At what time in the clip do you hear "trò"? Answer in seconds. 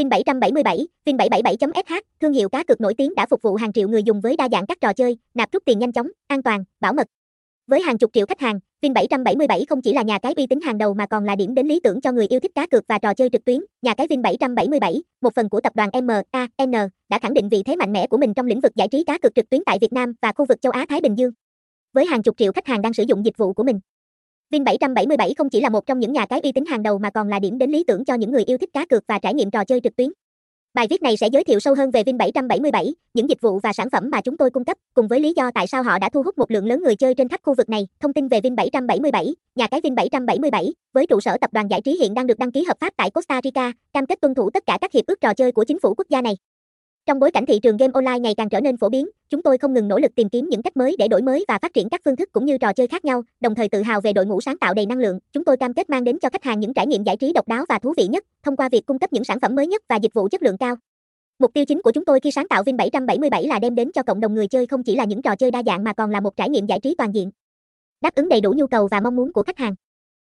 4.80-4.92, 12.98-13.14, 29.50-29.64, 45.20-45.34, 52.58-52.72, 65.22-65.36